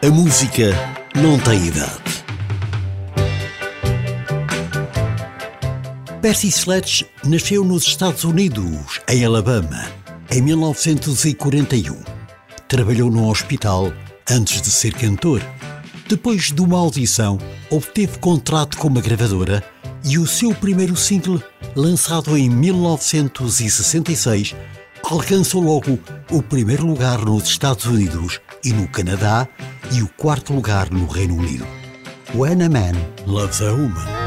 A 0.00 0.10
música 0.10 0.70
não 1.12 1.36
tem 1.40 1.66
idade. 1.66 2.24
Percy 6.22 6.52
Sledge 6.52 7.04
nasceu 7.24 7.64
nos 7.64 7.82
Estados 7.82 8.22
Unidos, 8.22 9.00
em 9.08 9.24
Alabama, 9.24 9.84
em 10.30 10.40
1941. 10.40 12.00
Trabalhou 12.68 13.10
num 13.10 13.28
hospital 13.28 13.92
antes 14.30 14.62
de 14.62 14.70
ser 14.70 14.94
cantor. 14.94 15.42
Depois 16.08 16.52
de 16.52 16.60
uma 16.60 16.78
audição, 16.78 17.36
obteve 17.68 18.18
contrato 18.18 18.78
com 18.78 18.86
uma 18.86 19.00
gravadora 19.00 19.64
e 20.04 20.16
o 20.16 20.28
seu 20.28 20.54
primeiro 20.54 20.96
single, 20.96 21.42
lançado 21.74 22.38
em 22.38 22.48
1966, 22.48 24.54
alcançou 25.10 25.62
logo 25.62 25.98
o 26.30 26.42
primeiro 26.42 26.86
lugar 26.86 27.24
nos 27.24 27.44
Estados 27.44 27.86
Unidos 27.86 28.40
e 28.62 28.72
no 28.72 28.86
Canadá 28.88 29.48
e 29.90 30.02
o 30.02 30.08
quarto 30.08 30.52
lugar 30.52 30.90
no 30.90 31.06
Reino 31.06 31.36
Unido. 31.36 31.66
When 32.34 32.62
a 32.62 32.68
Man 32.68 32.92
Loves 33.26 33.62
a 33.62 33.72
Woman. 33.72 34.17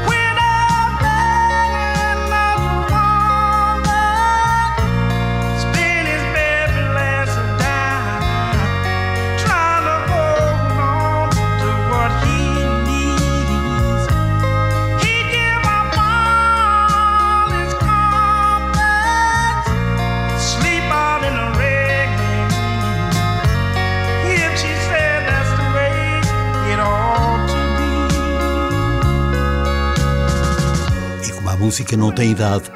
Música 31.72 31.96
não 31.96 32.12
tem 32.12 32.32
idade, 32.32 32.70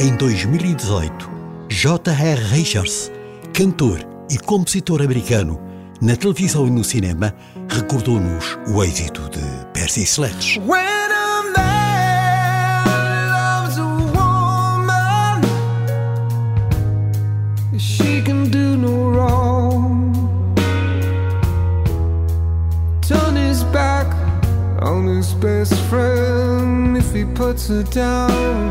em 0.00 0.16
2018, 0.16 1.30
J.R. 1.68 2.40
Richards, 2.44 3.12
cantor 3.52 4.00
e 4.30 4.38
compositor 4.38 5.02
americano, 5.02 5.60
na 6.00 6.16
televisão 6.16 6.66
e 6.66 6.70
no 6.70 6.82
cinema, 6.82 7.34
recordou-nos 7.68 8.56
o 8.68 8.82
êxito 8.82 9.20
de 9.28 9.42
Percy 9.74 10.04
Sledge. 10.04 10.62
She 17.76 18.22
can 18.22 18.44
do 18.44 18.67
his 25.18 25.34
best 25.34 25.74
friend. 25.90 26.96
if 26.96 27.12
he 27.12 27.24
puts 27.24 27.68
her 27.68 27.82
down. 27.82 28.68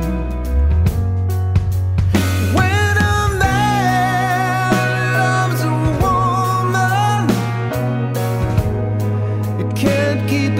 Keep 9.75 10.57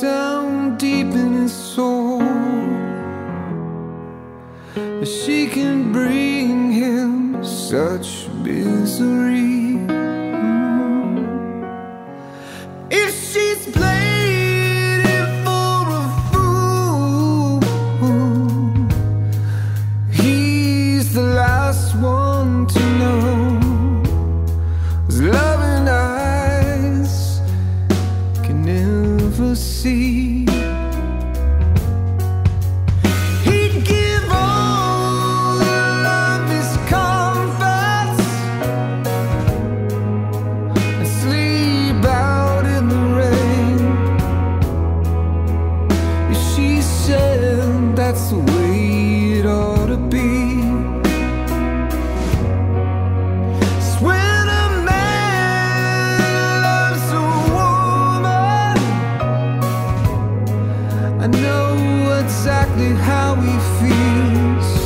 found. 0.00 0.44
deep 0.78 1.06
in 1.14 1.32
his 1.32 1.52
soul. 1.52 2.20
She 5.04 5.46
can 5.46 5.92
bring 5.92 6.72
him 6.72 7.44
such 7.44 8.28
misery. 8.42 9.78
I 61.24 61.26
know 61.26 62.20
exactly 62.22 62.90
how 62.90 63.34
he 63.36 63.54
feels. 63.80 64.83